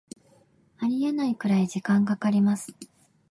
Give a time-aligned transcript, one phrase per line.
[0.79, 2.73] ありえないくらい時間かかります